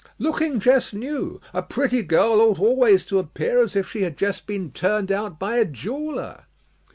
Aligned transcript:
"Looking 0.17 0.59
just 0.59 0.95
new. 0.95 1.39
A 1.53 1.61
pretty 1.61 2.01
girl 2.01 2.41
ought 2.41 2.59
always 2.59 3.05
to 3.05 3.19
appear 3.19 3.61
as 3.61 3.75
if 3.75 3.87
she 3.91 4.01
had 4.01 4.17
just 4.17 4.47
been 4.47 4.71
turned 4.71 5.11
out 5.11 5.37
by 5.37 5.57
a 5.57 5.65
jeweller." 5.65 6.45